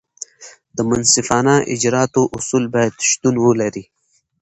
[0.75, 3.83] د منصفانه اجراآتو اصول باید شتون ولري.